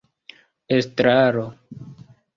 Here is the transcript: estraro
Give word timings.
estraro 0.77 1.45